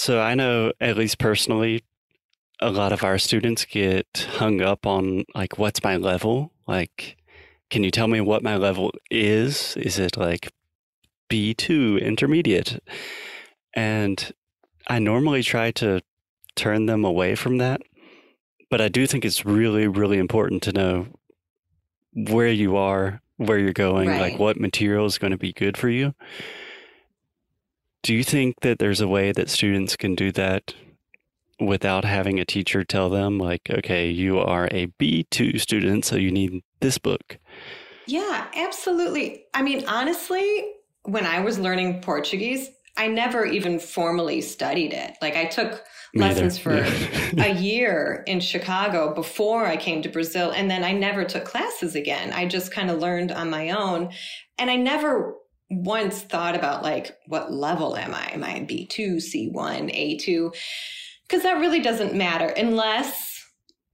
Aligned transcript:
So 0.00 0.18
I 0.18 0.34
know, 0.34 0.72
at 0.80 0.96
least 0.96 1.18
personally, 1.18 1.84
a 2.58 2.70
lot 2.70 2.90
of 2.90 3.04
our 3.04 3.18
students 3.18 3.66
get 3.66 4.28
hung 4.38 4.62
up 4.62 4.86
on 4.86 5.26
like, 5.34 5.58
what's 5.58 5.84
my 5.84 5.98
level? 5.98 6.52
Like, 6.66 7.18
can 7.68 7.84
you 7.84 7.90
tell 7.90 8.08
me 8.08 8.22
what 8.22 8.42
my 8.42 8.56
level 8.56 8.92
is? 9.10 9.76
Is 9.76 9.98
it 9.98 10.16
like 10.16 10.54
B2 11.28 12.00
intermediate? 12.00 12.82
And 13.74 14.32
I 14.86 15.00
normally 15.00 15.42
try 15.42 15.70
to 15.72 16.00
turn 16.56 16.86
them 16.86 17.04
away 17.04 17.34
from 17.34 17.58
that. 17.58 17.82
But 18.70 18.80
I 18.80 18.88
do 18.88 19.06
think 19.06 19.26
it's 19.26 19.44
really, 19.44 19.86
really 19.86 20.16
important 20.16 20.62
to 20.62 20.72
know 20.72 21.08
where 22.14 22.48
you 22.48 22.74
are, 22.74 23.20
where 23.36 23.58
you're 23.58 23.74
going, 23.74 24.08
right. 24.08 24.32
like 24.32 24.38
what 24.38 24.58
material 24.58 25.04
is 25.04 25.18
going 25.18 25.32
to 25.32 25.36
be 25.36 25.52
good 25.52 25.76
for 25.76 25.90
you. 25.90 26.14
Do 28.02 28.14
you 28.14 28.24
think 28.24 28.60
that 28.60 28.78
there's 28.78 29.00
a 29.00 29.08
way 29.08 29.32
that 29.32 29.50
students 29.50 29.96
can 29.96 30.14
do 30.14 30.32
that 30.32 30.74
without 31.60 32.04
having 32.04 32.40
a 32.40 32.44
teacher 32.44 32.82
tell 32.84 33.10
them, 33.10 33.38
like, 33.38 33.68
okay, 33.70 34.08
you 34.08 34.38
are 34.38 34.68
a 34.70 34.86
B2 34.98 35.60
student, 35.60 36.04
so 36.04 36.16
you 36.16 36.30
need 36.30 36.62
this 36.80 36.96
book? 36.96 37.38
Yeah, 38.06 38.46
absolutely. 38.56 39.44
I 39.52 39.62
mean, 39.62 39.86
honestly, 39.86 40.72
when 41.02 41.26
I 41.26 41.40
was 41.40 41.58
learning 41.58 42.00
Portuguese, 42.00 42.70
I 42.96 43.06
never 43.06 43.44
even 43.44 43.78
formally 43.78 44.40
studied 44.40 44.92
it. 44.92 45.16
Like, 45.22 45.36
I 45.36 45.44
took 45.44 45.84
lessons 46.14 46.58
for 46.58 46.76
yeah. 46.76 47.44
a 47.44 47.54
year 47.54 48.24
in 48.26 48.40
Chicago 48.40 49.14
before 49.14 49.66
I 49.66 49.76
came 49.76 50.02
to 50.02 50.08
Brazil, 50.08 50.50
and 50.50 50.70
then 50.70 50.82
I 50.82 50.92
never 50.92 51.24
took 51.24 51.44
classes 51.44 51.94
again. 51.94 52.32
I 52.32 52.46
just 52.46 52.72
kind 52.72 52.90
of 52.90 52.98
learned 52.98 53.30
on 53.30 53.50
my 53.50 53.70
own. 53.70 54.10
And 54.58 54.70
I 54.70 54.76
never 54.76 55.36
once 55.70 56.20
thought 56.20 56.56
about 56.56 56.82
like 56.82 57.16
what 57.26 57.52
level 57.52 57.96
am 57.96 58.14
I? 58.14 58.30
Am 58.32 58.42
I 58.42 58.60
B2, 58.60 59.16
C1, 59.16 59.54
A2? 59.54 60.54
Because 61.22 61.44
that 61.44 61.60
really 61.60 61.80
doesn't 61.80 62.14
matter 62.14 62.48
unless 62.48 63.30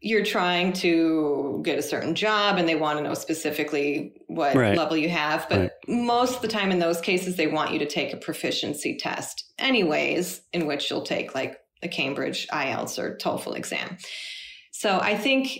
you're 0.00 0.24
trying 0.24 0.72
to 0.72 1.60
get 1.64 1.78
a 1.78 1.82
certain 1.82 2.14
job 2.14 2.58
and 2.58 2.68
they 2.68 2.74
want 2.74 2.98
to 2.98 3.04
know 3.04 3.14
specifically 3.14 4.14
what 4.26 4.54
right. 4.54 4.76
level 4.76 4.96
you 4.96 5.08
have. 5.08 5.46
But 5.48 5.58
right. 5.58 5.70
most 5.88 6.36
of 6.36 6.42
the 6.42 6.48
time 6.48 6.70
in 6.70 6.78
those 6.78 7.00
cases, 7.00 7.36
they 7.36 7.46
want 7.46 7.72
you 7.72 7.78
to 7.78 7.86
take 7.86 8.12
a 8.12 8.16
proficiency 8.16 8.96
test, 8.96 9.52
anyways, 9.58 10.42
in 10.52 10.66
which 10.66 10.90
you'll 10.90 11.02
take 11.02 11.34
like 11.34 11.58
the 11.82 11.88
Cambridge 11.88 12.46
IELTS 12.48 12.98
or 12.98 13.16
TOEFL 13.16 13.56
exam. 13.56 13.96
So 14.70 14.98
I 15.00 15.16
think 15.16 15.58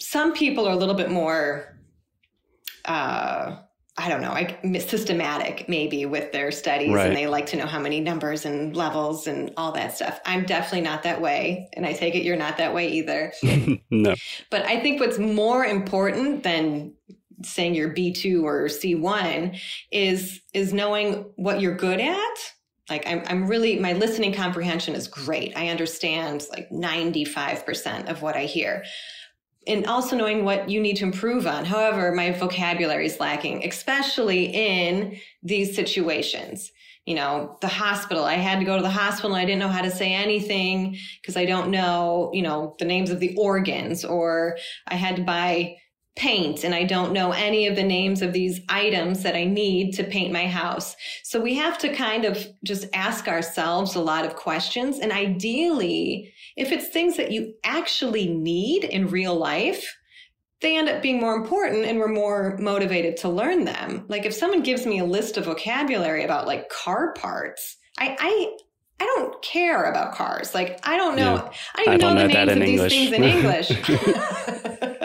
some 0.00 0.32
people 0.32 0.66
are 0.66 0.72
a 0.72 0.76
little 0.76 0.94
bit 0.94 1.10
more 1.10 1.78
uh, 2.84 3.56
I 3.98 4.10
don't 4.10 4.20
know, 4.20 4.32
like 4.32 4.60
systematic 4.82 5.68
maybe 5.68 6.04
with 6.04 6.30
their 6.30 6.50
studies 6.50 6.92
right. 6.92 7.06
and 7.06 7.16
they 7.16 7.26
like 7.26 7.46
to 7.46 7.56
know 7.56 7.64
how 7.64 7.78
many 7.78 7.98
numbers 8.00 8.44
and 8.44 8.76
levels 8.76 9.26
and 9.26 9.52
all 9.56 9.72
that 9.72 9.96
stuff. 9.96 10.20
I'm 10.26 10.44
definitely 10.44 10.82
not 10.82 11.02
that 11.04 11.20
way. 11.20 11.70
And 11.72 11.86
I 11.86 11.94
take 11.94 12.14
it 12.14 12.22
you're 12.22 12.36
not 12.36 12.58
that 12.58 12.74
way 12.74 12.88
either. 12.88 13.32
no. 13.90 14.14
But 14.50 14.66
I 14.66 14.80
think 14.80 15.00
what's 15.00 15.18
more 15.18 15.64
important 15.64 16.42
than 16.42 16.92
saying 17.42 17.74
you're 17.74 17.94
B2 17.94 18.42
or 18.42 18.64
C1 18.66 19.58
is 19.90 20.40
is 20.52 20.74
knowing 20.74 21.24
what 21.36 21.60
you're 21.62 21.76
good 21.76 22.00
at. 22.00 22.36
Like 22.90 23.06
I'm 23.06 23.22
I'm 23.28 23.46
really 23.46 23.78
my 23.78 23.94
listening 23.94 24.34
comprehension 24.34 24.94
is 24.94 25.08
great. 25.08 25.56
I 25.56 25.68
understand 25.68 26.44
like 26.50 26.68
95% 26.70 28.10
of 28.10 28.20
what 28.20 28.36
I 28.36 28.44
hear 28.44 28.84
and 29.66 29.86
also 29.86 30.16
knowing 30.16 30.44
what 30.44 30.68
you 30.68 30.80
need 30.80 30.96
to 30.96 31.04
improve 31.04 31.46
on. 31.46 31.64
However, 31.64 32.12
my 32.12 32.32
vocabulary 32.32 33.06
is 33.06 33.20
lacking, 33.20 33.66
especially 33.66 34.44
in 34.46 35.18
these 35.42 35.74
situations. 35.74 36.72
You 37.04 37.14
know, 37.14 37.56
the 37.60 37.68
hospital, 37.68 38.24
I 38.24 38.34
had 38.34 38.58
to 38.58 38.64
go 38.64 38.76
to 38.76 38.82
the 38.82 38.90
hospital 38.90 39.34
and 39.34 39.40
I 39.40 39.44
didn't 39.44 39.60
know 39.60 39.68
how 39.68 39.82
to 39.82 39.90
say 39.90 40.12
anything 40.12 40.98
because 41.20 41.36
I 41.36 41.44
don't 41.44 41.70
know, 41.70 42.30
you 42.34 42.42
know, 42.42 42.74
the 42.78 42.84
names 42.84 43.10
of 43.10 43.20
the 43.20 43.36
organs, 43.36 44.04
or 44.04 44.58
I 44.88 44.94
had 44.96 45.16
to 45.16 45.22
buy 45.22 45.76
paint 46.16 46.64
and 46.64 46.74
I 46.74 46.84
don't 46.84 47.12
know 47.12 47.32
any 47.32 47.66
of 47.66 47.76
the 47.76 47.82
names 47.82 48.22
of 48.22 48.32
these 48.32 48.60
items 48.68 49.22
that 49.22 49.36
I 49.36 49.44
need 49.44 49.92
to 49.94 50.04
paint 50.04 50.32
my 50.32 50.46
house. 50.46 50.96
So 51.22 51.40
we 51.40 51.54
have 51.54 51.76
to 51.78 51.94
kind 51.94 52.24
of 52.24 52.46
just 52.64 52.86
ask 52.94 53.28
ourselves 53.28 53.94
a 53.94 54.00
lot 54.00 54.24
of 54.24 54.34
questions. 54.34 54.98
And 54.98 55.12
ideally, 55.12 56.32
if 56.56 56.72
it's 56.72 56.88
things 56.88 57.18
that 57.18 57.32
you 57.32 57.52
actually 57.64 58.28
need 58.28 58.84
in 58.84 59.08
real 59.08 59.36
life, 59.36 59.94
they 60.62 60.78
end 60.78 60.88
up 60.88 61.02
being 61.02 61.20
more 61.20 61.36
important 61.36 61.84
and 61.84 61.98
we're 61.98 62.08
more 62.08 62.56
motivated 62.58 63.18
to 63.18 63.28
learn 63.28 63.66
them. 63.66 64.06
Like 64.08 64.24
if 64.24 64.32
someone 64.32 64.62
gives 64.62 64.86
me 64.86 64.98
a 64.98 65.04
list 65.04 65.36
of 65.36 65.44
vocabulary 65.44 66.24
about 66.24 66.46
like 66.46 66.70
car 66.70 67.12
parts, 67.12 67.76
I, 67.98 68.16
I, 68.18 68.56
I 68.98 69.04
don't 69.04 69.42
care 69.42 69.84
about 69.84 70.14
cars. 70.14 70.54
Like 70.54 70.80
I 70.82 70.96
don't 70.96 71.16
know. 71.16 71.34
Yeah. 71.34 71.50
I 71.74 71.84
don't 71.98 72.18
even 72.18 72.36
I 72.36 72.44
know, 72.44 72.44
know 72.44 72.54
the 72.54 72.58
names 72.58 72.80
of 72.80 72.90
English. 72.90 72.92
these 72.92 73.10
things 73.10 73.18
in 73.18 73.24
English. 73.24 74.96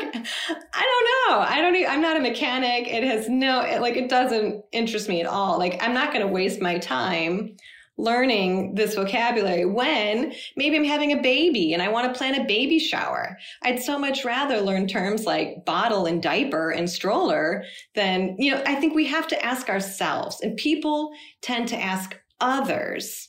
I 0.48 0.82
don't 0.82 1.30
know. 1.30 1.40
I 1.40 1.60
don't. 1.60 1.90
I'm 1.90 2.00
not 2.00 2.16
a 2.16 2.20
mechanic. 2.20 2.88
It 2.88 3.04
has 3.04 3.28
no. 3.28 3.62
It, 3.62 3.80
like 3.80 3.96
it 3.96 4.08
doesn't 4.08 4.64
interest 4.72 5.08
me 5.08 5.20
at 5.20 5.26
all. 5.26 5.58
Like 5.58 5.82
I'm 5.82 5.94
not 5.94 6.12
going 6.12 6.26
to 6.26 6.32
waste 6.32 6.60
my 6.60 6.78
time 6.78 7.56
learning 8.00 8.74
this 8.74 8.94
vocabulary 8.94 9.66
when 9.66 10.32
maybe 10.56 10.76
I'm 10.76 10.84
having 10.84 11.12
a 11.12 11.20
baby 11.20 11.74
and 11.74 11.82
I 11.82 11.88
want 11.88 12.12
to 12.12 12.16
plan 12.18 12.40
a 12.40 12.46
baby 12.46 12.78
shower. 12.78 13.36
I'd 13.62 13.82
so 13.82 13.98
much 13.98 14.24
rather 14.24 14.60
learn 14.60 14.86
terms 14.86 15.26
like 15.26 15.64
bottle 15.66 16.06
and 16.06 16.22
diaper 16.22 16.70
and 16.70 16.88
stroller 16.88 17.64
than, 17.94 18.36
you 18.38 18.52
know, 18.52 18.62
I 18.66 18.76
think 18.76 18.94
we 18.94 19.06
have 19.06 19.28
to 19.28 19.44
ask 19.44 19.68
ourselves 19.68 20.40
and 20.40 20.56
people 20.56 21.12
tend 21.42 21.68
to 21.68 21.80
ask 21.80 22.16
others 22.40 23.28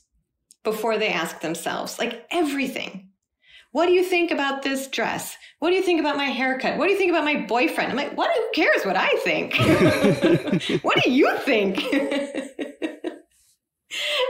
before 0.63 0.97
they 0.97 1.09
ask 1.09 1.41
themselves, 1.41 2.00
like 2.00 2.25
everything. 2.31 3.10
What 3.71 3.85
do 3.85 3.93
you 3.93 4.03
think 4.03 4.31
about 4.31 4.63
this 4.63 4.87
dress? 4.87 5.37
What 5.59 5.69
do 5.69 5.75
you 5.75 5.81
think 5.81 6.01
about 6.01 6.17
my 6.17 6.25
haircut? 6.25 6.77
What 6.77 6.87
do 6.87 6.91
you 6.91 6.97
think 6.97 7.11
about 7.11 7.23
my 7.23 7.45
boyfriend? 7.45 7.91
I'm 7.91 7.97
like, 7.97 8.17
what? 8.17 8.29
Who 8.35 8.49
cares 8.53 8.83
what 8.85 8.97
I 8.97 9.09
think? 9.23 9.53
what 10.83 11.01
do 11.01 11.09
you 11.09 11.37
think? 11.39 11.81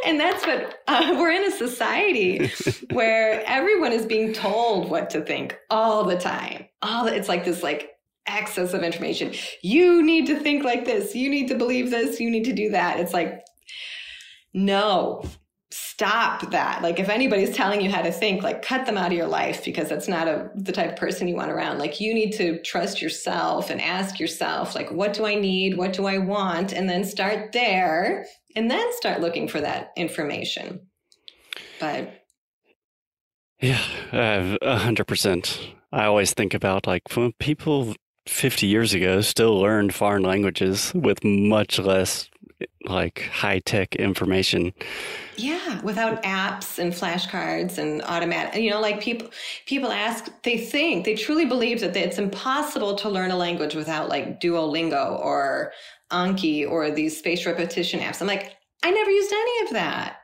and 0.05 0.19
that's 0.19 0.45
what 0.45 0.81
uh, 0.87 1.15
we're 1.17 1.31
in 1.31 1.45
a 1.45 1.51
society 1.51 2.51
where 2.91 3.43
everyone 3.47 3.91
is 3.91 4.05
being 4.05 4.31
told 4.31 4.89
what 4.89 5.09
to 5.11 5.21
think 5.21 5.57
all 5.71 6.03
the 6.03 6.19
time. 6.19 6.67
All 6.83 7.05
the, 7.05 7.15
it's 7.15 7.27
like 7.27 7.43
this 7.43 7.63
like 7.63 7.89
excess 8.27 8.73
of 8.73 8.83
information. 8.83 9.33
You 9.63 10.03
need 10.03 10.27
to 10.27 10.39
think 10.39 10.63
like 10.63 10.85
this. 10.85 11.15
You 11.15 11.29
need 11.29 11.47
to 11.47 11.55
believe 11.55 11.89
this. 11.89 12.19
You 12.19 12.29
need 12.29 12.45
to 12.45 12.53
do 12.53 12.69
that. 12.69 12.99
It's 12.99 13.13
like, 13.13 13.43
no, 14.53 15.23
stop 16.01 16.49
that. 16.49 16.81
Like 16.81 16.99
if 16.99 17.09
anybody's 17.09 17.55
telling 17.55 17.79
you 17.79 17.91
how 17.91 18.01
to 18.01 18.11
think, 18.11 18.41
like 18.41 18.63
cut 18.63 18.87
them 18.87 18.97
out 18.97 19.11
of 19.11 19.13
your 19.13 19.27
life 19.27 19.63
because 19.63 19.87
that's 19.87 20.07
not 20.07 20.27
a, 20.27 20.49
the 20.55 20.71
type 20.71 20.93
of 20.93 20.95
person 20.95 21.27
you 21.27 21.35
want 21.35 21.51
around. 21.51 21.77
Like 21.77 22.01
you 22.01 22.11
need 22.15 22.31
to 22.33 22.59
trust 22.63 23.03
yourself 23.03 23.69
and 23.69 23.79
ask 23.79 24.19
yourself, 24.19 24.73
like, 24.73 24.91
what 24.91 25.13
do 25.13 25.27
I 25.27 25.35
need? 25.35 25.77
What 25.77 25.93
do 25.93 26.07
I 26.07 26.17
want? 26.17 26.73
And 26.73 26.89
then 26.89 27.03
start 27.03 27.51
there 27.51 28.25
and 28.55 28.71
then 28.71 28.83
start 28.93 29.21
looking 29.21 29.47
for 29.47 29.61
that 29.61 29.91
information. 29.95 30.87
But 31.79 32.25
yeah, 33.59 33.83
a 34.11 34.77
hundred 34.77 35.05
percent. 35.05 35.59
I 35.91 36.05
always 36.05 36.33
think 36.33 36.55
about 36.55 36.87
like 36.87 37.03
when 37.13 37.33
people 37.33 37.93
50 38.27 38.67
years 38.67 38.93
ago 38.93 39.21
still 39.21 39.59
learned 39.59 39.93
foreign 39.93 40.23
languages 40.23 40.91
with 40.93 41.23
much 41.23 41.79
less 41.79 42.29
like 42.85 43.29
high 43.31 43.59
tech 43.59 43.95
information. 43.95 44.73
Yeah, 45.37 45.81
without 45.81 46.21
apps 46.23 46.77
and 46.79 46.93
flashcards 46.93 47.77
and 47.77 48.01
automatic, 48.03 48.61
you 48.61 48.69
know, 48.69 48.79
like 48.79 49.01
people 49.01 49.29
people 49.65 49.91
ask, 49.91 50.31
they 50.43 50.57
think, 50.57 51.05
they 51.05 51.15
truly 51.15 51.45
believe 51.45 51.79
that 51.81 51.95
it's 51.95 52.17
impossible 52.17 52.95
to 52.95 53.09
learn 53.09 53.31
a 53.31 53.37
language 53.37 53.75
without 53.75 54.09
like 54.09 54.39
Duolingo 54.39 55.19
or 55.19 55.71
Anki 56.11 56.69
or 56.69 56.91
these 56.91 57.17
spaced 57.17 57.45
repetition 57.45 57.99
apps. 57.99 58.21
I'm 58.21 58.27
like, 58.27 58.55
I 58.83 58.91
never 58.91 59.11
used 59.11 59.31
any 59.31 59.65
of 59.65 59.73
that. 59.73 60.17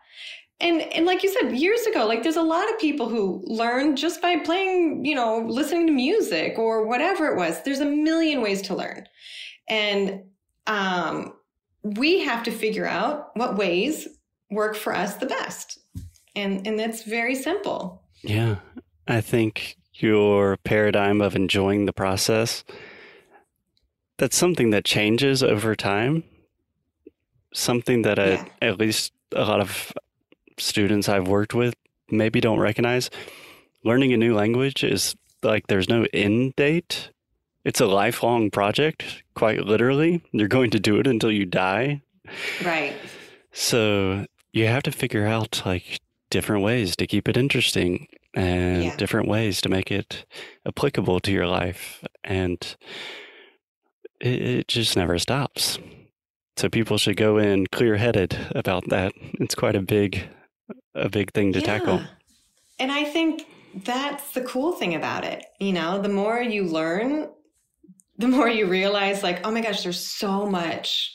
And 0.60 0.82
and 0.82 1.06
like 1.06 1.22
you 1.22 1.32
said 1.32 1.52
years 1.52 1.86
ago, 1.86 2.08
like 2.08 2.24
there's 2.24 2.36
a 2.36 2.42
lot 2.42 2.70
of 2.70 2.80
people 2.80 3.10
who 3.10 3.44
learn 3.46 3.96
just 3.96 4.22
by 4.22 4.38
playing, 4.38 5.06
you 5.06 5.14
know, 5.14 5.46
listening 5.48 5.86
to 5.88 5.94
music 5.94 6.58
or 6.58 6.86
whatever 6.86 7.28
it 7.28 7.38
was. 7.38 7.62
There's 7.62 7.80
a 7.80 7.86
million 7.86 8.42
ways 8.42 8.62
to 8.64 8.76
learn. 8.76 9.08
And 9.70 10.24
um 10.66 11.34
we 11.84 12.20
have 12.22 12.44
to 12.44 12.52
figure 12.52 12.88
out 12.88 13.30
what 13.36 13.56
ways 13.56 14.08
work 14.50 14.76
for 14.76 14.96
us 14.96 15.16
the 15.16 15.28
best. 15.28 15.80
And 16.36 16.66
and 16.66 16.80
that's 16.80 17.04
very 17.04 17.36
simple. 17.36 18.04
Yeah. 18.24 18.56
I 19.08 19.22
think 19.22 19.78
your 19.94 20.58
paradigm 20.58 21.22
of 21.22 21.36
enjoying 21.36 21.86
the 21.86 21.94
process 21.94 22.64
that's 24.18 24.36
something 24.36 24.72
that 24.72 24.84
changes 24.84 25.44
over 25.44 25.76
time. 25.76 26.24
Something 27.54 28.02
that 28.02 28.18
yeah. 28.18 28.46
I, 28.62 28.66
at 28.66 28.80
least 28.80 29.14
a 29.32 29.46
lot 29.46 29.60
of 29.60 29.94
students 30.60 31.08
I've 31.10 31.28
worked 31.28 31.54
with 31.54 31.76
maybe 32.10 32.40
don't 32.40 32.60
recognize. 32.60 33.10
Learning 33.84 34.14
a 34.14 34.18
new 34.18 34.34
language 34.36 34.84
is 34.84 35.16
like 35.44 35.68
there's 35.68 35.90
no 35.90 36.06
end 36.14 36.56
date 36.56 37.12
it's 37.68 37.82
a 37.82 37.86
lifelong 37.86 38.50
project, 38.50 39.24
quite 39.36 39.66
literally. 39.66 40.24
You're 40.32 40.48
going 40.48 40.70
to 40.70 40.80
do 40.80 41.00
it 41.02 41.06
until 41.06 41.30
you 41.34 41.46
die. 41.46 42.02
Right. 42.64 42.96
So 43.52 44.26
you 44.54 44.68
have 44.68 44.84
to 44.84 44.92
figure 44.94 45.28
out 45.28 45.62
like 45.66 46.00
different 46.30 46.64
ways 46.64 46.96
to 46.96 47.06
keep 47.06 47.28
it 47.28 47.36
interesting 47.36 48.08
and 48.34 48.86
Yeah. 48.86 48.96
different 48.96 49.28
ways 49.28 49.60
to 49.62 49.70
make 49.70 49.92
it 49.92 50.24
applicable 50.66 51.20
to 51.20 51.32
your 51.34 51.46
life. 51.46 52.06
And 52.24 52.58
it, 54.22 54.42
it 54.42 54.68
just 54.70 54.96
never 54.96 55.20
stops. 55.20 55.78
So 56.56 56.70
people 56.70 56.98
should 56.98 57.18
go 57.18 57.38
in 57.38 57.68
clear 57.68 57.98
headed 57.98 58.38
about 58.56 58.88
that. 58.92 59.12
It's 59.42 59.56
quite 59.56 59.76
a 59.76 59.82
big, 59.82 60.30
a 60.96 61.10
big 61.10 61.32
thing 61.34 61.54
to 61.54 61.62
tackle. 61.62 62.02
And 62.80 62.92
I 62.92 63.04
think 63.04 63.46
that's 63.84 64.32
the 64.34 64.42
cool 64.42 64.74
thing 64.74 64.96
about 64.96 65.24
it. 65.24 65.46
You 65.60 65.74
know, 65.74 66.02
the 66.02 66.10
more 66.10 66.42
you 66.42 66.64
learn, 66.64 67.30
the 68.18 68.28
more 68.28 68.50
you 68.50 68.68
realize, 68.68 69.24
like, 69.24 69.46
oh 69.46 69.52
my 69.52 69.62
gosh, 69.62 69.84
there's 69.84 70.00
so 70.00 70.46
much 70.46 71.14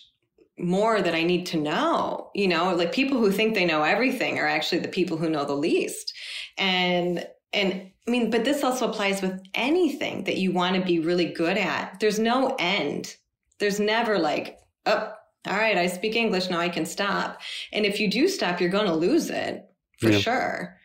more 0.59 1.01
that 1.03 1.15
I 1.15 1.23
need 1.23 1.47
to 1.47 1.57
know. 1.57 2.31
You 2.35 2.49
know, 2.49 2.75
like 2.75 2.93
people 2.93 3.19
who 3.19 3.33
think 3.33 3.55
they 3.55 3.65
know 3.65 3.83
everything 3.83 4.39
are 4.39 4.47
actually 4.47 4.81
the 4.81 4.89
people 4.89 5.17
who 5.17 5.31
know 5.31 5.45
the 5.45 5.55
least. 5.55 6.13
And, 6.59 7.27
and 7.53 7.91
I 8.07 8.11
mean, 8.11 8.31
but 8.31 8.45
this 8.45 8.63
also 8.63 8.89
applies 8.89 9.23
with 9.23 9.41
anything 9.55 10.25
that 10.25 10.39
you 10.39 10.53
want 10.53 10.77
to 10.77 10.83
be 10.83 11.01
really 11.01 11.27
good 11.27 11.57
at. 11.57 11.99
There's 12.01 12.19
no 12.19 12.55
end. 12.59 13.17
There's 13.59 13.81
never 13.81 14.19
like, 14.19 14.59
oh, 14.87 15.13
all 15.49 15.57
right, 15.57 15.77
I 15.77 15.87
speak 15.89 16.15
English, 16.17 16.51
now 16.51 16.61
I 16.61 16.69
can 16.69 16.87
stop. 16.87 17.41
And 17.73 17.85
if 17.85 17.99
you 17.99 18.11
do 18.11 18.29
stop, 18.29 18.61
you're 18.61 18.71
going 18.71 18.87
to 18.87 18.95
lose 18.95 19.31
it 19.31 19.65
for 19.99 20.11
Yeah. 20.11 20.19
sure. 20.19 20.79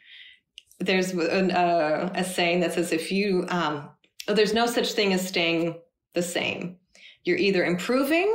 There's 0.80 1.12
an, 1.12 1.52
uh, 1.52 2.12
a 2.16 2.24
saying 2.24 2.62
that 2.62 2.74
says 2.74 2.92
if 2.92 3.12
you, 3.12 3.46
um, 3.50 3.90
oh, 4.28 4.34
there's 4.34 4.54
no 4.54 4.66
such 4.66 4.94
thing 4.94 5.14
as 5.14 5.28
staying 5.28 5.80
the 6.14 6.24
same. 6.24 6.78
You're 7.24 7.38
either 7.38 7.66
improving 7.66 8.32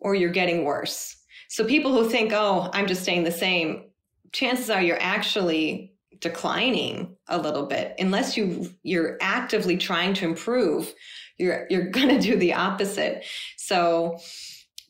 or 0.00 0.14
you're 0.14 0.30
getting 0.30 0.64
worse. 0.64 1.16
So 1.48 1.64
people 1.64 1.92
who 1.92 2.08
think, 2.08 2.32
oh, 2.32 2.68
I'm 2.72 2.86
just 2.86 3.02
staying 3.02 3.24
the 3.24 3.30
same, 3.32 3.84
chances 4.32 4.70
are 4.70 4.82
you're 4.82 5.00
actually 5.00 5.94
declining 6.20 7.16
a 7.28 7.38
little 7.38 7.66
bit 7.66 7.94
unless 7.98 8.36
you 8.36 8.70
you're 8.82 9.18
actively 9.20 9.76
trying 9.76 10.14
to 10.14 10.24
improve 10.24 10.92
you're 11.38 11.66
you're 11.68 11.90
going 11.90 12.08
to 12.08 12.18
do 12.18 12.36
the 12.36 12.54
opposite 12.54 13.24
so 13.56 14.18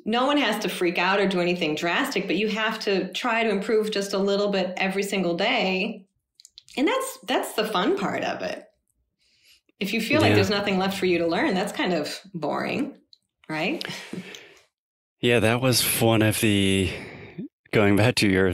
no 0.05 0.27
one 0.27 0.37
has 0.37 0.59
to 0.63 0.69
freak 0.69 0.99
out 0.99 1.19
or 1.21 1.27
do 1.27 1.41
anything 1.41 1.75
drastic 1.75 2.27
but 2.27 2.37
you 2.37 2.49
have 2.49 2.79
to 2.79 3.13
try 3.13 3.43
to 3.43 3.51
improve 3.51 3.91
just 3.91 4.13
a 4.13 4.19
little 4.19 4.51
bit 4.51 4.73
every 4.77 5.03
single 5.03 5.37
day 5.37 6.05
and 6.77 6.87
that's 6.89 7.19
that's 7.27 7.53
the 7.55 7.65
fun 7.67 7.97
part 7.97 8.23
of 8.25 8.43
it 8.43 8.65
if 9.81 9.93
you 9.93 10.01
feel 10.01 10.21
like 10.21 10.35
there's 10.35 10.51
nothing 10.51 10.79
left 10.79 10.99
for 10.99 11.07
you 11.07 11.19
to 11.19 11.27
learn 11.27 11.55
that's 11.55 11.73
kind 11.73 11.93
of 11.93 12.21
boring 12.35 12.97
right 13.49 13.87
Yeah, 15.21 15.41
that 15.41 15.63
was 15.63 15.83
one 16.03 16.21
of 16.21 16.41
the 16.41 16.91
going 17.73 17.97
back 17.97 18.17
to 18.17 18.29
your 18.29 18.53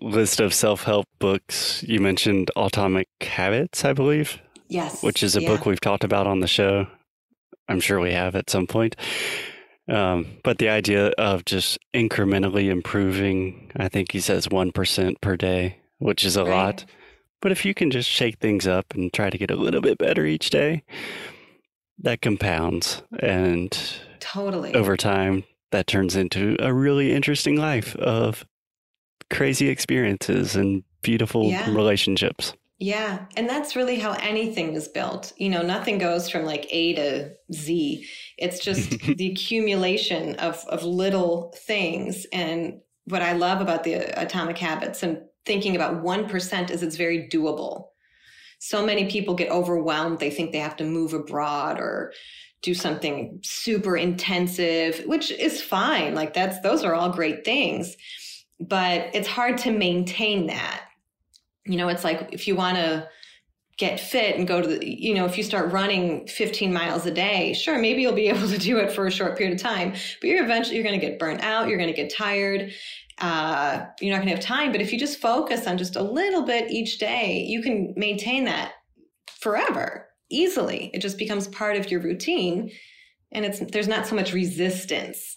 list 0.00 0.40
of 0.40 0.54
self-help 0.54 1.04
books. 1.18 1.82
You 1.82 2.00
mentioned 2.00 2.50
Atomic 2.56 3.08
Habits, 3.20 3.84
I 3.84 3.92
believe, 3.92 4.40
yes 4.68 5.02
which 5.02 5.22
is 5.22 5.36
a 5.36 5.42
Yeah. 5.42 5.48
book 5.48 5.66
we've 5.66 5.80
talked 5.82 6.04
about 6.04 6.26
on 6.26 6.40
the 6.40 6.46
show. 6.46 6.86
I'm 7.68 7.80
sure 7.80 8.00
we 8.00 8.12
have 8.12 8.34
at 8.36 8.48
some 8.48 8.66
point. 8.66 8.96
Um, 9.88 10.26
but 10.44 10.58
the 10.58 10.68
idea 10.68 11.08
of 11.18 11.44
just 11.44 11.78
incrementally 11.94 12.68
improving, 12.70 13.70
I 13.76 13.88
think 13.88 14.12
he 14.12 14.20
says 14.20 14.48
1% 14.48 15.20
per 15.20 15.36
day, 15.36 15.78
which 15.98 16.24
is 16.24 16.36
a 16.36 16.44
Right. 16.44 16.50
lot. 16.50 16.84
But 17.40 17.52
if 17.52 17.64
you 17.64 17.72
can 17.72 17.90
just 17.90 18.08
shake 18.10 18.38
things 18.38 18.66
up 18.66 18.92
and 18.94 19.12
try 19.12 19.30
to 19.30 19.38
get 19.38 19.50
a 19.50 19.56
little 19.56 19.80
bit 19.80 19.96
better 19.96 20.26
each 20.26 20.50
day, 20.50 20.82
that 22.00 22.20
compounds. 22.20 23.02
And 23.20 23.76
totally 24.20 24.74
over 24.74 24.96
time, 24.96 25.44
that 25.70 25.86
turns 25.86 26.16
into 26.16 26.56
a 26.58 26.72
really 26.72 27.12
interesting 27.12 27.56
life 27.56 27.94
of 27.96 28.44
crazy 29.30 29.68
experiences 29.68 30.56
and 30.56 30.82
beautiful 31.02 31.50
Yeah. 31.50 31.70
relationships. 31.70 32.54
Yeah. 32.78 33.26
And 33.36 33.48
that's 33.48 33.74
really 33.74 33.98
how 33.98 34.12
anything 34.12 34.74
is 34.74 34.86
built. 34.86 35.32
You 35.36 35.48
know, 35.48 35.62
nothing 35.62 35.98
goes 35.98 36.30
from 36.30 36.44
like 36.44 36.66
A 36.70 36.94
to 36.94 37.30
Z. 37.52 38.06
It's 38.38 38.60
just 38.60 38.90
the 39.16 39.32
accumulation 39.32 40.36
of, 40.36 40.64
of 40.68 40.84
little 40.84 41.52
things. 41.56 42.24
And 42.32 42.80
what 43.06 43.22
I 43.22 43.32
love 43.32 43.60
about 43.60 43.82
the 43.82 43.96
uh, 43.96 44.22
atomic 44.22 44.58
habits 44.58 45.02
and 45.02 45.18
thinking 45.44 45.74
about 45.74 46.04
1% 46.04 46.70
is 46.70 46.82
it's 46.82 46.96
very 46.96 47.28
doable. 47.28 47.86
So 48.60 48.84
many 48.84 49.10
people 49.10 49.34
get 49.34 49.50
overwhelmed. 49.50 50.20
They 50.20 50.30
think 50.30 50.52
they 50.52 50.58
have 50.58 50.76
to 50.76 50.84
move 50.84 51.14
abroad 51.14 51.80
or 51.80 52.12
do 52.62 52.74
something 52.74 53.40
super 53.42 53.96
intensive, 53.96 55.02
which 55.06 55.32
is 55.32 55.62
fine. 55.62 56.14
Like 56.14 56.32
that's, 56.32 56.60
those 56.60 56.84
are 56.84 56.94
all 56.94 57.10
great 57.10 57.44
things. 57.44 57.96
But 58.60 59.10
it's 59.14 59.28
hard 59.28 59.58
to 59.58 59.70
maintain 59.70 60.48
that 60.48 60.87
you 61.68 61.76
know 61.76 61.88
it's 61.88 62.02
like 62.02 62.30
if 62.32 62.48
you 62.48 62.56
want 62.56 62.76
to 62.76 63.08
get 63.76 64.00
fit 64.00 64.36
and 64.36 64.48
go 64.48 64.60
to 64.60 64.66
the 64.66 64.84
you 64.84 65.14
know 65.14 65.24
if 65.24 65.38
you 65.38 65.44
start 65.44 65.70
running 65.70 66.26
15 66.26 66.72
miles 66.72 67.06
a 67.06 67.10
day 67.12 67.52
sure 67.52 67.78
maybe 67.78 68.02
you'll 68.02 68.12
be 68.12 68.28
able 68.28 68.48
to 68.48 68.58
do 68.58 68.78
it 68.78 68.90
for 68.90 69.06
a 69.06 69.10
short 69.10 69.36
period 69.36 69.54
of 69.54 69.62
time 69.62 69.92
but 69.92 70.28
you're 70.28 70.42
eventually 70.42 70.76
you're 70.76 70.84
going 70.84 70.98
to 70.98 71.06
get 71.06 71.18
burnt 71.18 71.40
out 71.42 71.68
you're 71.68 71.78
going 71.78 71.92
to 71.92 71.96
get 71.96 72.12
tired 72.12 72.72
uh, 73.20 73.84
you're 74.00 74.12
not 74.12 74.18
going 74.18 74.28
to 74.28 74.34
have 74.34 74.44
time 74.44 74.70
but 74.72 74.80
if 74.80 74.92
you 74.92 74.98
just 74.98 75.20
focus 75.20 75.66
on 75.66 75.76
just 75.76 75.96
a 75.96 76.02
little 76.02 76.42
bit 76.42 76.70
each 76.70 76.98
day 76.98 77.44
you 77.46 77.60
can 77.62 77.92
maintain 77.96 78.44
that 78.44 78.72
forever 79.40 80.08
easily 80.30 80.90
it 80.94 81.00
just 81.00 81.18
becomes 81.18 81.48
part 81.48 81.76
of 81.76 81.90
your 81.90 82.00
routine 82.00 82.70
and 83.32 83.44
it's 83.44 83.58
there's 83.72 83.88
not 83.88 84.06
so 84.06 84.14
much 84.14 84.32
resistance 84.32 85.34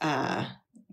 uh, 0.00 0.44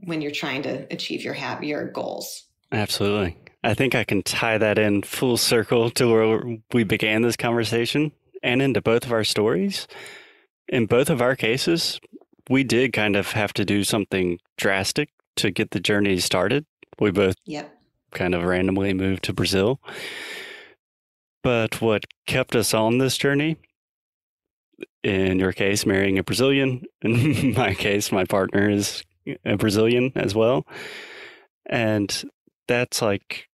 when 0.03 0.21
you're 0.21 0.31
trying 0.31 0.61
to 0.61 0.85
achieve 0.91 1.23
your 1.23 1.35
your 1.61 1.89
goals 1.91 2.49
Absolutely. 2.71 3.35
I 3.63 3.73
think 3.73 3.95
I 3.95 4.03
can 4.03 4.23
tie 4.23 4.57
that 4.57 4.77
in 4.77 5.01
full 5.01 5.37
circle 5.37 5.89
to 5.91 6.11
where 6.11 6.59
we 6.71 6.83
began 6.83 7.21
this 7.21 7.35
conversation 7.35 8.11
and 8.41 8.61
into 8.61 8.81
both 8.81 9.05
of 9.05 9.11
our 9.11 9.23
stories. 9.23 9.87
In 10.67 10.85
both 10.85 11.09
of 11.09 11.21
our 11.21 11.35
cases, 11.35 11.99
we 12.49 12.63
did 12.63 12.93
kind 12.93 13.15
of 13.15 13.31
have 13.31 13.53
to 13.53 13.65
do 13.65 13.83
something 13.83 14.39
drastic 14.57 15.09
to 15.37 15.51
get 15.51 15.71
the 15.71 15.79
journey 15.79 16.19
started. 16.19 16.65
We 16.99 17.11
both 17.11 17.35
yep 17.45 17.75
kind 18.11 18.35
of 18.35 18.43
randomly 18.43 18.93
moved 18.93 19.23
to 19.23 19.33
Brazil. 19.33 19.79
But 21.43 21.81
what 21.81 22.05
kept 22.27 22.55
us 22.55 22.73
on 22.73 22.97
this 22.97 23.17
journey, 23.17 23.57
in 25.03 25.39
your 25.39 25.53
case, 25.53 25.85
marrying 25.85 26.17
a 26.17 26.23
Brazilian, 26.23 26.83
in 27.01 27.53
my 27.53 27.73
case, 27.73 28.11
my 28.11 28.25
partner 28.25 28.69
is 28.69 29.03
a 29.45 29.55
Brazilian 29.55 30.11
as 30.15 30.35
well. 30.35 30.65
And 31.65 32.23
that's 32.67 33.01
like 33.01 33.47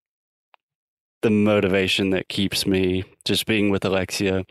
the 1.22 1.30
motivation 1.30 2.10
that 2.10 2.28
keeps 2.28 2.66
me 2.66 3.04
just 3.24 3.46
being 3.46 3.70
with 3.70 3.84
Alexia. 3.84 4.44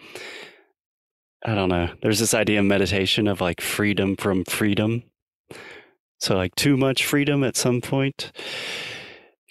I 1.46 1.56
don't 1.56 1.70
know. 1.70 1.90
There's 2.02 2.20
this 2.20 2.34
idea 2.34 2.60
of 2.60 2.66
meditation 2.66 3.28
of 3.28 3.42
like 3.42 3.62
freedom 3.62 4.16
from 4.16 4.46
freedom. 4.46 5.04
So, 6.20 6.36
like, 6.36 6.54
too 6.54 6.78
much 6.78 7.04
freedom 7.04 7.44
at 7.44 7.58
some 7.58 7.82
point 7.82 8.32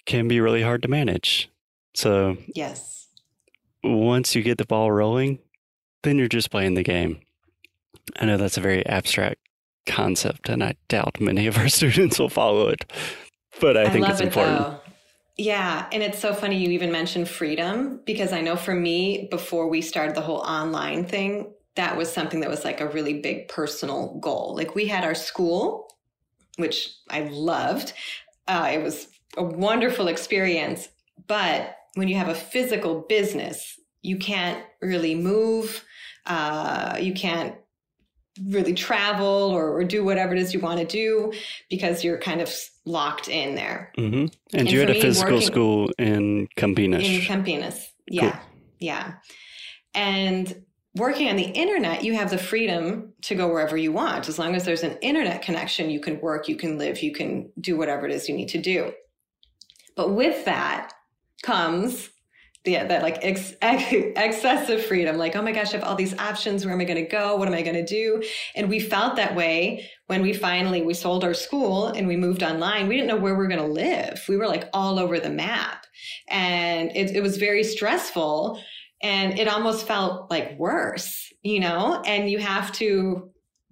can 0.05 0.29
be 0.29 0.39
really 0.39 0.61
hard 0.61 0.81
to 0.83 0.87
manage. 0.87 1.49
So, 1.93 2.37
yes 2.55 2.91
once 3.83 4.35
you 4.35 4.43
get 4.43 4.57
the 4.57 4.65
ball 4.65 4.91
rolling, 4.91 5.39
then 6.03 6.17
you're 6.17 6.27
just 6.27 6.51
playing 6.51 6.75
the 6.75 6.83
game. 6.83 7.19
I 8.19 8.25
know 8.25 8.37
that's 8.37 8.57
a 8.57 8.61
very 8.61 8.85
abstract 8.85 9.39
concept, 9.85 10.49
and 10.49 10.63
I 10.63 10.75
doubt 10.87 11.19
many 11.19 11.47
of 11.47 11.57
our 11.57 11.69
students 11.69 12.19
will 12.19 12.29
follow 12.29 12.67
it, 12.67 12.91
but 13.59 13.77
I, 13.77 13.89
think 13.89 14.07
it's 14.07 14.21
it, 14.21 14.27
important. 14.27 14.77
Yeah, 15.41 15.87
and 15.91 16.03
it's 16.03 16.19
so 16.19 16.35
funny 16.35 16.57
you 16.57 16.69
even 16.69 16.91
mentioned 16.91 17.27
freedom 17.27 17.99
because 18.05 18.31
I 18.31 18.41
know 18.41 18.55
for 18.55 18.75
me, 18.75 19.27
before 19.31 19.67
we 19.67 19.81
started 19.81 20.15
the 20.15 20.21
whole 20.21 20.41
online 20.41 21.03
thing, 21.03 21.51
that 21.73 21.97
was 21.97 22.13
something 22.13 22.41
that 22.41 22.49
was 22.51 22.63
like 22.63 22.79
a 22.79 22.87
really 22.87 23.21
big 23.21 23.47
personal 23.47 24.19
goal. 24.21 24.53
Like 24.55 24.75
we 24.75 24.85
had 24.85 25.03
our 25.03 25.15
school, 25.15 25.97
which 26.57 26.95
I 27.09 27.21
loved. 27.21 27.93
Uh, 28.47 28.69
it 28.71 28.83
was 28.83 29.07
a 29.35 29.41
wonderful 29.41 30.09
experience, 30.09 30.89
but 31.25 31.75
when 31.95 32.07
you 32.07 32.17
have 32.17 32.29
a 32.29 32.35
physical 32.35 33.03
business, 33.09 33.79
you 34.03 34.17
can't 34.17 34.63
really 34.79 35.15
move. 35.15 35.83
Uh, 36.27 36.99
you 37.01 37.15
can't 37.15 37.55
really 38.45 38.75
travel 38.75 39.25
or, 39.25 39.75
or 39.75 39.83
do 39.83 40.03
whatever 40.03 40.33
it 40.35 40.39
is 40.39 40.53
you 40.53 40.59
want 40.59 40.79
to 40.79 40.85
do 40.85 41.33
because 41.67 42.03
you're 42.03 42.19
kind 42.19 42.41
of 42.41 42.53
locked 42.85 43.27
in 43.27 43.55
there. 43.55 43.91
hmm 43.95 44.03
And, 44.03 44.31
And 44.53 44.71
you 44.71 44.79
had 44.79 44.89
a 44.89 44.93
me, 44.93 45.01
physical 45.01 45.33
working- 45.33 45.47
school 45.47 45.91
in 45.99 46.47
Campinas. 46.57 47.03
In 47.03 47.21
Campinas. 47.21 47.85
Yeah. 48.07 48.39
Yeah. 48.79 49.13
And 49.93 50.63
working 50.95 51.29
on 51.29 51.35
the 51.35 51.43
internet, 51.43 52.03
you 52.03 52.13
have 52.15 52.29
the 52.31 52.37
freedom 52.37 53.13
to 53.23 53.35
go 53.35 53.47
wherever 53.47 53.77
you 53.77 53.91
want. 53.91 54.27
As 54.29 54.39
long 54.39 54.55
as 54.55 54.65
there's 54.65 54.83
an 54.83 54.97
internet 55.01 55.41
connection, 55.41 55.89
you 55.89 55.99
can 55.99 56.19
work, 56.21 56.47
you 56.47 56.55
can 56.55 56.77
live, 56.77 57.01
you 57.01 57.13
can 57.13 57.51
do 57.59 57.77
whatever 57.77 58.05
it 58.05 58.11
is 58.11 58.27
you 58.27 58.35
need 58.35 58.49
to 58.49 58.57
do. 58.61 58.91
But 59.95 60.13
with 60.15 60.45
that 60.45 60.93
comes 61.43 62.09
yeah, 62.65 62.85
that 62.85 63.01
like 63.01 63.17
ex- 63.21 63.55
ex- 63.61 63.91
excessive 64.15 64.85
freedom. 64.85 65.17
Like, 65.17 65.35
oh 65.35 65.41
my 65.41 65.51
gosh, 65.51 65.73
I 65.73 65.77
have 65.77 65.83
all 65.83 65.95
these 65.95 66.17
options. 66.19 66.63
Where 66.63 66.73
am 66.73 66.81
I 66.81 66.85
going 66.85 67.03
to 67.03 67.09
go? 67.09 67.35
What 67.35 67.47
am 67.47 67.53
I 67.53 67.61
going 67.61 67.75
to 67.75 67.85
do? 67.85 68.23
And 68.55 68.69
we 68.69 68.79
felt 68.79 69.15
that 69.15 69.35
way 69.35 69.89
when 70.07 70.21
we 70.21 70.33
finally 70.33 70.81
we 70.81 70.93
sold 70.93 71.23
our 71.23 71.33
school 71.33 71.87
and 71.87 72.07
we 72.07 72.15
moved 72.15 72.43
online. 72.43 72.87
We 72.87 72.95
didn't 72.95 73.07
know 73.07 73.17
where 73.17 73.33
we 73.33 73.39
were 73.39 73.47
going 73.47 73.61
to 73.61 73.65
live. 73.65 74.23
We 74.29 74.37
were 74.37 74.47
like 74.47 74.69
all 74.73 74.99
over 74.99 75.19
the 75.19 75.29
map, 75.29 75.85
and 76.27 76.91
it, 76.95 77.15
it 77.15 77.21
was 77.21 77.37
very 77.37 77.63
stressful. 77.63 78.61
And 79.03 79.39
it 79.39 79.47
almost 79.47 79.87
felt 79.87 80.29
like 80.29 80.59
worse, 80.59 81.33
you 81.41 81.59
know. 81.59 82.03
And 82.05 82.29
you 82.29 82.37
have 82.37 82.71
to 82.73 83.31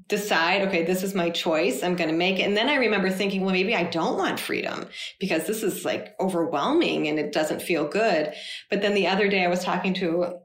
decide, 0.09 0.63
okay, 0.67 0.83
this 0.83 1.03
is 1.03 1.13
my 1.13 1.29
choice. 1.29 1.83
I'm 1.83 1.95
going 1.95 2.09
to 2.09 2.15
make 2.15 2.39
it. 2.39 2.43
And 2.43 2.57
then 2.57 2.67
I 2.67 2.75
remember 2.75 3.11
thinking, 3.11 3.41
well, 3.41 3.53
maybe 3.53 3.75
I 3.75 3.83
don't 3.83 4.17
want 4.17 4.39
freedom 4.39 4.87
because 5.19 5.45
this 5.45 5.63
is 5.63 5.85
like 5.85 6.15
overwhelming 6.19 7.07
and 7.07 7.19
it 7.19 7.31
doesn't 7.31 7.61
feel 7.61 7.87
good. 7.87 8.33
But 8.69 8.81
then 8.81 8.95
the 8.95 9.07
other 9.07 9.29
day 9.29 9.45
I 9.45 9.49
was 9.49 9.63
talking 9.63 9.93
to 9.95 10.39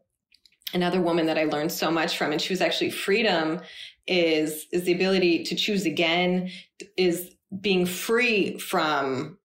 another 0.74 1.00
woman 1.00 1.26
that 1.26 1.38
I 1.38 1.44
learned 1.44 1.72
so 1.72 1.90
much 1.90 2.16
from, 2.16 2.30
and 2.30 2.40
she 2.40 2.52
was 2.52 2.60
actually 2.60 2.90
freedom 2.90 3.60
is, 4.06 4.66
is 4.70 4.84
the 4.84 4.92
ability 4.92 5.44
to 5.44 5.54
choose 5.54 5.86
again, 5.86 6.50
is 6.98 7.30
being 7.58 7.86
free 7.86 8.58
from 8.58 9.38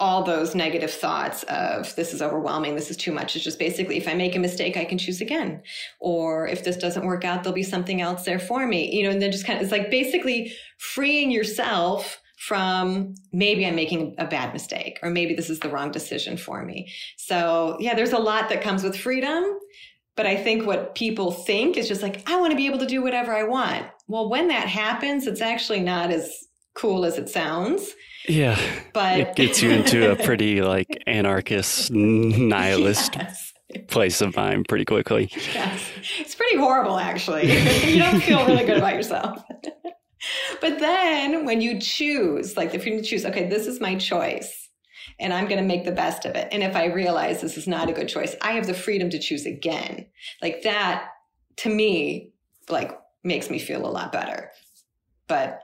all 0.00 0.24
those 0.24 0.54
negative 0.54 0.90
thoughts 0.90 1.44
of 1.44 1.94
this 1.94 2.12
is 2.12 2.20
overwhelming, 2.20 2.74
this 2.74 2.90
is 2.90 2.96
too 2.96 3.12
much. 3.12 3.36
It's 3.36 3.44
just 3.44 3.58
basically 3.58 3.96
if 3.96 4.08
I 4.08 4.14
make 4.14 4.34
a 4.34 4.40
mistake, 4.40 4.76
I 4.76 4.84
can 4.84 4.98
choose 4.98 5.20
again. 5.20 5.62
Or 6.00 6.48
if 6.48 6.64
this 6.64 6.76
doesn't 6.76 7.06
work 7.06 7.24
out, 7.24 7.42
there'll 7.42 7.54
be 7.54 7.62
something 7.62 8.00
else 8.00 8.24
there 8.24 8.40
for 8.40 8.66
me. 8.66 8.92
You 8.94 9.04
know, 9.04 9.10
and 9.10 9.22
then 9.22 9.30
just 9.30 9.46
kind 9.46 9.58
of 9.58 9.62
it's 9.62 9.72
like 9.72 9.90
basically 9.90 10.52
freeing 10.78 11.30
yourself 11.30 12.20
from 12.38 13.14
maybe 13.32 13.64
I'm 13.64 13.76
making 13.76 14.16
a 14.18 14.26
bad 14.26 14.52
mistake 14.52 14.98
or 15.02 15.10
maybe 15.10 15.34
this 15.34 15.48
is 15.48 15.60
the 15.60 15.70
wrong 15.70 15.90
decision 15.90 16.36
for 16.36 16.64
me. 16.64 16.92
So 17.16 17.76
yeah, 17.80 17.94
there's 17.94 18.12
a 18.12 18.18
lot 18.18 18.48
that 18.50 18.62
comes 18.62 18.82
with 18.82 18.96
freedom. 18.96 19.44
But 20.16 20.26
I 20.26 20.36
think 20.36 20.64
what 20.64 20.94
people 20.94 21.32
think 21.32 21.76
is 21.76 21.88
just 21.88 22.02
like, 22.02 22.28
I 22.28 22.38
want 22.38 22.52
to 22.52 22.56
be 22.56 22.66
able 22.66 22.78
to 22.78 22.86
do 22.86 23.02
whatever 23.02 23.34
I 23.34 23.42
want. 23.42 23.86
Well, 24.06 24.30
when 24.30 24.46
that 24.48 24.68
happens, 24.68 25.26
it's 25.26 25.40
actually 25.40 25.80
not 25.80 26.12
as 26.12 26.43
cool 26.74 27.04
as 27.04 27.18
it 27.18 27.28
sounds 27.28 27.94
yeah. 28.28 28.58
But 28.92 29.20
it 29.20 29.36
gets 29.36 29.62
you 29.62 29.70
into 29.70 30.10
a 30.10 30.16
pretty 30.16 30.62
like 30.62 31.02
anarchist, 31.06 31.90
nihilist 31.92 33.16
yes. 33.16 33.52
place 33.88 34.20
of 34.20 34.36
mind 34.36 34.66
pretty 34.68 34.84
quickly. 34.84 35.30
Yes. 35.52 35.82
It's 36.18 36.34
pretty 36.34 36.56
horrible, 36.56 36.98
actually. 36.98 37.52
you 37.92 37.98
don't 37.98 38.20
feel 38.22 38.46
really 38.46 38.64
good 38.64 38.78
about 38.78 38.94
yourself. 38.94 39.42
but 40.60 40.78
then 40.78 41.44
when 41.44 41.60
you 41.60 41.78
choose, 41.80 42.56
like 42.56 42.74
if 42.74 42.86
you 42.86 43.02
choose, 43.02 43.24
okay, 43.26 43.48
this 43.48 43.66
is 43.66 43.80
my 43.80 43.96
choice 43.96 44.70
and 45.20 45.32
I'm 45.32 45.46
going 45.46 45.60
to 45.60 45.66
make 45.66 45.84
the 45.84 45.92
best 45.92 46.24
of 46.24 46.34
it. 46.34 46.48
And 46.50 46.62
if 46.62 46.74
I 46.74 46.86
realize 46.86 47.40
this 47.40 47.58
is 47.58 47.68
not 47.68 47.90
a 47.90 47.92
good 47.92 48.08
choice, 48.08 48.34
I 48.40 48.52
have 48.52 48.66
the 48.66 48.74
freedom 48.74 49.10
to 49.10 49.18
choose 49.18 49.44
again. 49.44 50.06
Like 50.40 50.62
that 50.62 51.10
to 51.56 51.68
me, 51.68 52.32
like 52.70 52.98
makes 53.22 53.50
me 53.50 53.58
feel 53.58 53.86
a 53.86 53.90
lot 53.90 54.12
better. 54.12 54.50
But 55.28 55.60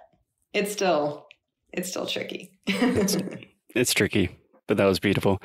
it's 0.53 0.73
still 0.73 1.27
it's 1.73 1.89
still 1.89 2.07
tricky. 2.07 2.59
it's, 2.67 3.17
it's 3.75 3.95
tricky, 3.95 4.31
but 4.67 4.77
that 4.77 4.87
was 4.87 4.99
beautiful. 4.99 5.41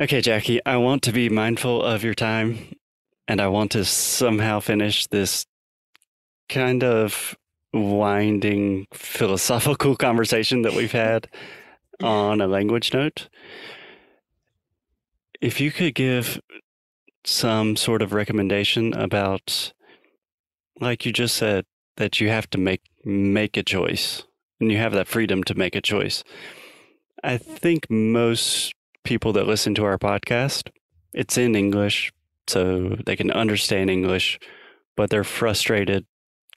Okay, 0.00 0.20
Jackie, 0.20 0.64
I 0.66 0.76
want 0.78 1.02
to 1.02 1.12
be 1.12 1.28
mindful 1.28 1.82
of 1.82 2.02
your 2.02 2.14
time 2.14 2.74
and 3.28 3.40
I 3.40 3.48
want 3.48 3.72
to 3.72 3.84
somehow 3.84 4.60
finish 4.60 5.06
this 5.06 5.46
kind 6.48 6.82
of 6.82 7.36
winding 7.72 8.86
philosophical 8.92 9.96
conversation 9.96 10.62
that 10.62 10.74
we've 10.74 10.92
had 10.92 11.28
on 12.02 12.40
a 12.40 12.46
language 12.46 12.92
note. 12.92 13.28
If 15.40 15.60
you 15.60 15.70
could 15.70 15.94
give 15.94 16.40
some 17.24 17.76
sort 17.76 18.02
of 18.02 18.12
recommendation 18.12 18.92
about 18.94 19.72
like 20.80 21.06
you 21.06 21.12
just 21.12 21.36
said 21.36 21.64
that 21.96 22.20
you 22.20 22.28
have 22.28 22.50
to 22.50 22.58
make 22.58 22.82
make 23.04 23.56
a 23.56 23.62
choice 23.62 24.24
and 24.60 24.70
you 24.70 24.78
have 24.78 24.92
that 24.92 25.08
freedom 25.08 25.42
to 25.44 25.54
make 25.54 25.74
a 25.74 25.80
choice. 25.80 26.24
I 27.22 27.36
think 27.36 27.90
most 27.90 28.74
people 29.04 29.32
that 29.34 29.46
listen 29.46 29.74
to 29.74 29.84
our 29.84 29.98
podcast, 29.98 30.70
it's 31.12 31.36
in 31.36 31.54
English, 31.54 32.12
so 32.46 32.96
they 33.06 33.16
can 33.16 33.30
understand 33.30 33.90
English, 33.90 34.38
but 34.96 35.10
they're 35.10 35.24
frustrated 35.24 36.06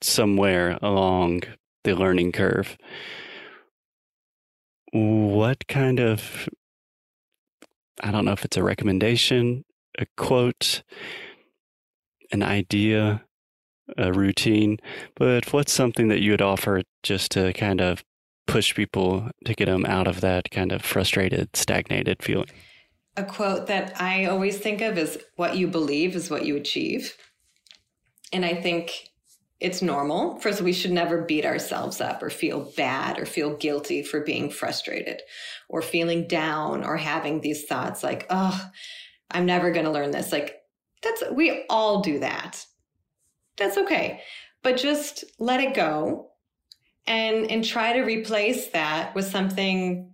somewhere 0.02 0.78
along 0.82 1.44
the 1.84 1.96
learning 1.96 2.32
curve. 2.32 2.78
What 4.92 5.68
kind 5.68 6.00
of, 6.00 6.48
I 8.02 8.12
don't 8.12 8.26
know 8.26 8.32
if 8.32 8.46
it's 8.46 8.58
a 8.58 8.64
recommendation, 8.64 9.66
a 9.98 10.06
quote, 10.16 10.84
an 12.32 12.44
idea 12.44 13.24
a 13.98 14.12
routine, 14.12 14.78
but 15.16 15.54
what's 15.54 15.72
something 15.72 16.08
that 16.10 16.22
you 16.22 16.32
would 16.32 16.42
offer 16.42 16.82
just 17.04 17.32
to 17.32 17.54
kind 17.54 17.82
of 17.82 18.04
push 18.46 18.74
people 18.74 19.30
to 19.46 19.54
get 19.54 19.66
them 19.66 19.86
out 19.86 20.08
of 20.08 20.22
that 20.22 20.50
kind 20.52 20.72
of 20.72 20.82
frustrated, 20.82 21.56
stagnated 21.56 22.24
feeling? 22.24 22.50
A 23.16 23.24
quote 23.24 23.68
that 23.68 24.00
I 24.00 24.26
always 24.26 24.58
think 24.58 24.82
of 24.82 24.98
is 24.98 25.18
what 25.36 25.56
you 25.58 25.68
believe 25.68 26.16
is 26.16 26.30
what 26.30 26.46
you 26.46 26.56
achieve. 26.56 27.16
And 28.32 28.46
I 28.46 28.54
think 28.54 29.10
it's 29.60 29.82
normal. 29.82 30.38
First, 30.40 30.62
we 30.62 30.74
should 30.74 30.92
never 30.92 31.24
beat 31.24 31.46
ourselves 31.46 32.00
up 32.00 32.22
or 32.22 32.30
feel 32.30 32.72
bad 32.78 33.18
or 33.18 33.26
feel 33.26 33.56
guilty 33.56 34.04
for 34.04 34.22
being 34.22 34.52
frustrated 34.52 35.22
or 35.68 35.82
feeling 35.82 36.28
down 36.28 36.84
or 36.84 36.98
having 36.98 37.42
these 37.42 37.66
thoughts 37.66 38.04
like, 38.04 38.28
oh, 38.30 38.70
I'm 39.32 39.48
never 39.48 39.72
going 39.72 39.86
to 39.86 39.92
learn 39.92 40.12
this. 40.12 40.32
Like, 40.32 40.58
that's, 41.02 41.24
we 41.32 41.66
all 41.70 42.02
do 42.02 42.20
that 42.20 42.66
that's 43.58 43.78
okay. 43.78 44.22
But 44.64 44.78
just 44.78 45.24
let 45.40 45.60
it 45.60 45.74
go 45.74 46.32
and 47.06 47.50
and 47.50 47.64
try 47.64 47.94
to 47.94 48.02
replace 48.02 48.68
that 48.70 49.16
with 49.16 49.26
something 49.26 50.12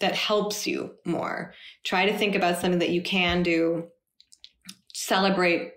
that 0.00 0.14
helps 0.14 0.66
you 0.66 0.94
more. 1.04 1.54
Try 1.84 2.06
to 2.06 2.16
think 2.16 2.34
about 2.34 2.60
something 2.60 2.80
that 2.80 2.90
you 2.90 3.02
can 3.02 3.42
do. 3.42 3.88
Celebrate 4.92 5.72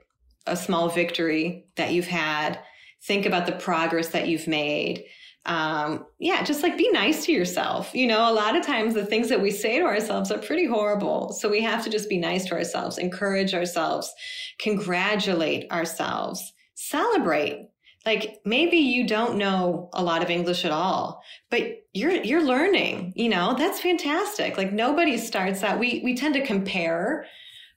a 0.46 0.56
small 0.56 0.90
victory 0.90 1.68
that 1.76 1.94
you've 1.94 2.08
had. 2.08 2.60
Think 3.04 3.26
about 3.26 3.46
the 3.46 3.54
progress 3.54 4.10
that 4.10 4.28
you've 4.28 4.48
made. 4.48 5.04
Um, 5.46 6.06
yeah, 6.20 6.44
just 6.44 6.62
like 6.62 6.78
be 6.78 6.92
nice 6.92 7.26
to 7.26 7.32
yourself. 7.32 7.96
You 7.96 8.08
know, 8.08 8.30
a 8.30 8.34
lot 8.34 8.58
of 8.58 8.66
times 8.66 8.94
the 8.94 9.06
things 9.06 9.30
that 9.30 9.42
we 9.42 9.50
say 9.50 9.80
to 9.80 9.86
ourselves 9.86 10.30
are 10.30 10.40
pretty 10.40 10.66
horrible. 10.66 11.32
So 11.32 11.48
we 11.48 11.62
have 11.62 11.84
to 11.86 11.90
just 11.90 12.10
be 12.10 12.18
nice 12.18 12.46
to 12.48 12.56
ourselves, 12.56 12.98
encourage 12.98 13.54
ourselves, 13.54 14.14
congratulate 14.60 15.72
ourselves 15.72 16.54
celebrate. 16.78 17.70
Like 18.06 18.40
maybe 18.46 18.78
you 18.78 19.06
don't 19.06 19.38
know 19.38 19.90
a 19.94 20.02
lot 20.02 20.24
of 20.24 20.30
english 20.30 20.64
at 20.64 20.72
all 20.72 21.22
but 21.50 21.64
you're 21.94 22.12
you're 22.12 22.44
learning 22.44 23.12
you 23.16 23.28
know? 23.28 23.56
That's 23.58 23.82
fantastic. 23.82 24.58
Like 24.58 24.72
nobody 24.72 25.18
starts 25.18 25.60
that. 25.62 25.78
We 25.80 26.02
we 26.06 26.16
tend 26.16 26.36
to 26.36 26.46
compare 26.46 27.26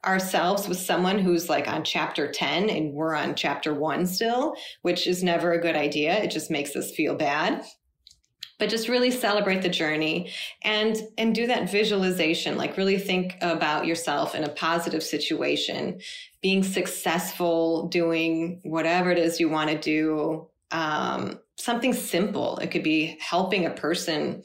ourselves 0.04 0.68
with 0.68 0.78
someone 0.78 1.18
who's 1.18 1.48
like 1.48 1.66
on 1.66 1.82
chapter 1.82 2.30
10 2.30 2.70
and 2.70 2.92
we're 2.92 3.14
on 3.14 3.34
chapter 3.34 3.74
1 3.74 4.06
still 4.06 4.54
which 4.82 5.06
is 5.06 5.24
never 5.24 5.52
a 5.52 5.60
good 5.60 5.76
idea. 5.76 6.22
It 6.22 6.30
just 6.30 6.50
makes 6.50 6.76
us 6.76 6.92
feel 6.92 7.16
bad 7.16 7.64
but 8.60 8.68
just 8.68 8.88
really 8.88 9.10
celebrate 9.10 9.62
the 9.62 9.68
journey 9.68 10.30
and 10.62 10.96
and 11.18 11.34
do 11.34 11.48
that 11.48 11.68
visualization 11.68 12.56
like 12.56 12.76
really 12.76 12.98
think 12.98 13.36
about 13.40 13.86
yourself 13.86 14.36
in 14.36 14.44
a 14.44 14.48
positive 14.50 15.02
situation 15.02 16.00
being 16.40 16.62
successful 16.62 17.88
doing 17.88 18.60
whatever 18.62 19.10
it 19.10 19.18
is 19.18 19.40
you 19.40 19.48
want 19.48 19.68
to 19.68 19.78
do 19.78 20.46
um, 20.72 21.40
something 21.56 21.92
simple. 21.92 22.58
It 22.58 22.70
could 22.70 22.82
be 22.82 23.18
helping 23.20 23.66
a 23.66 23.70
person 23.70 24.42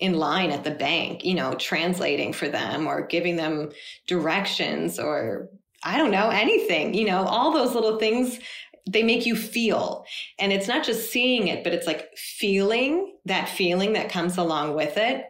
in 0.00 0.14
line 0.14 0.50
at 0.50 0.64
the 0.64 0.70
bank 0.70 1.24
you 1.24 1.32
know 1.34 1.54
translating 1.54 2.32
for 2.32 2.48
them 2.48 2.88
or 2.88 3.06
giving 3.06 3.36
them 3.36 3.70
directions 4.08 4.98
or 4.98 5.48
i 5.84 5.96
don't 5.96 6.10
know 6.10 6.28
anything 6.28 6.92
you 6.92 7.04
know 7.04 7.22
all 7.22 7.52
those 7.52 7.72
little 7.72 8.00
things 8.00 8.40
they 8.86 9.02
make 9.02 9.26
you 9.26 9.36
feel. 9.36 10.04
And 10.38 10.52
it's 10.52 10.68
not 10.68 10.84
just 10.84 11.10
seeing 11.10 11.48
it, 11.48 11.62
but 11.62 11.72
it's 11.72 11.86
like 11.86 12.16
feeling 12.16 13.16
that 13.26 13.48
feeling 13.48 13.92
that 13.92 14.10
comes 14.10 14.38
along 14.38 14.74
with 14.74 14.96
it. 14.96 15.26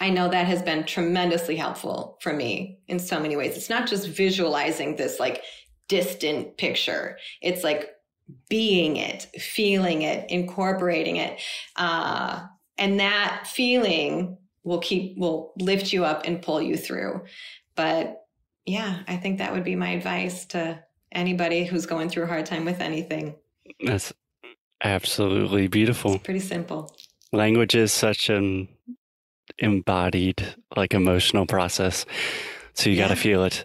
I 0.00 0.10
know 0.10 0.28
that 0.28 0.46
has 0.46 0.62
been 0.62 0.84
tremendously 0.84 1.56
helpful 1.56 2.18
for 2.20 2.32
me 2.32 2.78
in 2.86 2.98
so 2.98 3.18
many 3.18 3.36
ways. 3.36 3.56
It's 3.56 3.70
not 3.70 3.88
just 3.88 4.06
visualizing 4.06 4.96
this 4.96 5.18
like 5.18 5.42
distant 5.88 6.56
picture. 6.56 7.18
It's 7.42 7.64
like 7.64 7.90
being 8.48 8.96
it, 8.96 9.22
feeling 9.38 10.02
it, 10.02 10.30
incorporating 10.30 11.16
it. 11.16 11.40
Uh, 11.76 12.44
and 12.76 13.00
that 13.00 13.46
feeling 13.46 14.36
will 14.62 14.78
keep, 14.78 15.18
will 15.18 15.52
lift 15.58 15.92
you 15.92 16.04
up 16.04 16.22
and 16.26 16.42
pull 16.42 16.60
you 16.60 16.76
through. 16.76 17.24
But 17.74 18.24
yeah, 18.66 19.00
I 19.08 19.16
think 19.16 19.38
that 19.38 19.52
would 19.52 19.64
be 19.64 19.76
my 19.76 19.90
advice 19.90 20.44
to 20.46 20.84
anybody 21.12 21.64
who's 21.64 21.86
going 21.86 22.08
through 22.08 22.24
a 22.24 22.26
hard 22.26 22.46
time 22.46 22.64
with 22.64 22.80
anything. 22.80 23.36
That's 23.84 24.12
absolutely 24.82 25.68
beautiful. 25.68 26.14
It's 26.14 26.24
pretty 26.24 26.40
simple. 26.40 26.94
Language 27.32 27.74
is 27.74 27.92
such 27.92 28.28
an 28.30 28.68
embodied, 29.58 30.54
like 30.76 30.94
emotional 30.94 31.46
process. 31.46 32.06
So 32.74 32.90
you 32.90 32.96
got 32.96 33.08
to 33.08 33.16
feel 33.16 33.44
it. 33.44 33.64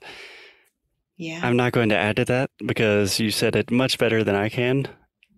Yeah. 1.18 1.40
I'm 1.44 1.56
not 1.56 1.72
going 1.72 1.90
to 1.90 1.98
add 1.98 2.16
to 2.18 2.26
that 2.26 2.50
because 2.66 3.20
you 3.20 3.32
said 3.32 3.56
it 3.56 3.72
much 3.72 3.98
better 3.98 4.24
than 4.24 4.36
I 4.36 4.50
can. 4.50 4.88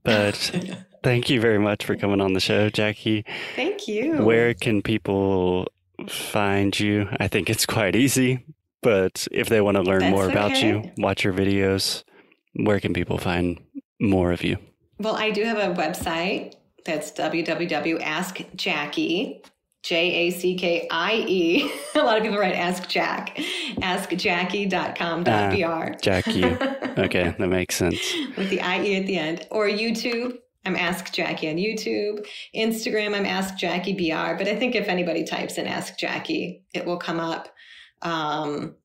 But 0.03 0.35
thank 1.03 1.29
you 1.29 1.41
very 1.41 1.59
much 1.59 1.85
for 1.85 1.95
coming 1.95 2.21
on 2.21 2.33
the 2.33 2.39
show, 2.39 2.69
Jackie. 2.69 3.25
Thank 3.55 3.87
you. 3.87 4.23
Where 4.23 4.53
can 4.53 4.81
people 4.81 5.67
find 6.07 6.77
you? 6.79 7.09
I 7.19 7.27
think 7.27 7.49
it's 7.49 7.65
quite 7.65 7.95
easy, 7.95 8.45
but 8.85 9.27
if 9.31 9.49
they 9.49 9.59
want 9.61 9.77
to 9.77 9.81
learn 9.81 10.01
That's 10.01 10.11
more 10.11 10.29
about 10.29 10.61
you, 10.61 10.91
watch 10.97 11.23
your 11.23 11.33
videos, 11.33 12.03
where 12.53 12.79
can 12.79 12.93
people 12.93 13.17
find 13.17 13.59
more 13.99 14.31
of 14.31 14.43
you? 14.43 14.57
Well, 14.99 15.15
I 15.15 15.31
do 15.31 15.43
have 15.43 15.57
a 15.57 15.73
website 15.73 16.53
that's 16.85 17.09
www.askjackie, 17.11 17.99
J 19.81 20.13
A 20.13 20.29
C 20.29 20.55
K 20.55 20.87
I 20.91 21.15
E. 21.27 21.71
A 21.95 21.99
lot 21.99 22.17
of 22.17 22.23
people 22.23 22.37
write 22.37 22.53
Ask 22.53 22.87
Jack, 22.87 23.35
askjackie.com.br. 23.77 25.29
Ah, 25.29 25.95
Jackie. 26.01 26.43
Okay, 26.97 27.35
that 27.37 27.49
makes 27.49 27.75
sense. 27.75 27.99
With 28.37 28.49
the 28.49 28.59
IE 28.59 28.95
at 28.95 29.05
the 29.05 29.17
end. 29.17 29.47
Or 29.51 29.67
YouTube, 29.67 30.37
I'm 30.65 30.77
Ask 30.77 31.11
Jackie 31.11 31.49
on 31.49 31.57
YouTube. 31.57 32.25
Instagram, 32.55 33.13
I'm 33.13 33.25
Ask 33.25 33.57
Jackie 33.57 33.93
BR. 33.93 34.37
But 34.37 34.47
I 34.47 34.55
think 34.55 34.75
if 34.75 34.87
anybody 34.87 35.25
types 35.25 35.57
in 35.57 35.67
Ask 35.67 35.97
Jackie, 35.97 36.63
it 36.73 36.85
will 36.85 36.97
come 36.97 37.19
up. 37.19 37.49
Um, 38.05 38.75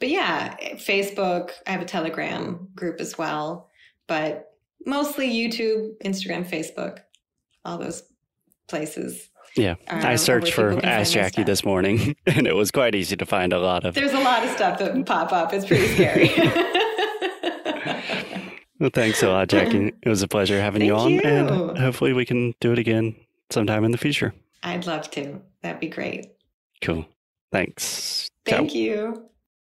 but 0.00 0.08
yeah, 0.08 0.56
Facebook, 0.74 1.52
I 1.66 1.70
have 1.70 1.80
a 1.80 1.86
Telegram 1.86 2.68
group 2.74 3.00
as 3.00 3.16
well. 3.16 3.70
But 4.06 4.52
mostly 4.84 5.30
YouTube, 5.30 5.92
Instagram, 6.04 6.46
Facebook, 6.46 6.98
all 7.64 7.78
those 7.78 8.02
places. 8.68 9.30
Yeah. 9.56 9.76
are 9.88 10.04
I 10.04 10.16
searched 10.16 10.52
for 10.52 10.84
Ask 10.84 11.12
Jackie 11.12 11.34
stuff. 11.34 11.46
this 11.46 11.64
morning, 11.64 12.16
and 12.26 12.46
it 12.46 12.54
was 12.54 12.70
quite 12.70 12.94
easy 12.94 13.16
to 13.16 13.24
find 13.24 13.52
a 13.52 13.58
lot 13.58 13.84
of. 13.84 13.94
There's 13.94 14.12
a 14.12 14.20
lot 14.20 14.44
of 14.44 14.50
stuff 14.50 14.78
that 14.80 15.06
pop 15.06 15.32
up. 15.32 15.52
It's 15.54 15.64
pretty 15.64 15.88
scary. 15.94 16.30
Well, 18.80 18.90
thanks 18.92 19.22
a 19.22 19.28
lot, 19.28 19.48
Jackie. 19.48 19.92
It 20.02 20.08
was 20.08 20.22
a 20.22 20.28
pleasure 20.28 20.60
having 20.60 20.82
you 20.82 20.94
on, 20.96 21.20
Thank 21.20 21.24
and 21.24 21.78
hopefully 21.78 22.12
we 22.12 22.26
can 22.26 22.54
do 22.60 22.72
it 22.72 22.78
again 22.78 23.14
sometime 23.48 23.84
in 23.84 23.92
the 23.92 23.98
future. 23.98 24.34
I'd 24.62 24.86
love 24.86 25.10
to. 25.12 25.40
That'd 25.62 25.80
be 25.80 25.88
great. 25.88 26.26
Cool. 26.82 27.06
Thanks. 27.54 28.30
Ciao. 28.48 28.58
Thank 28.58 28.74
you. 28.74 29.30